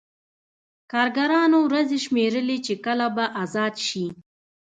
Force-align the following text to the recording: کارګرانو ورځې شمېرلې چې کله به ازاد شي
کارګرانو 0.91 1.57
ورځې 1.67 1.97
شمېرلې 2.05 2.57
چې 2.65 2.73
کله 2.85 3.07
به 3.15 3.25
ازاد 3.43 3.75
شي 3.87 4.05